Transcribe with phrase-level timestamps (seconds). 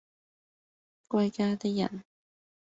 [1.09, 2.03] 歸家的人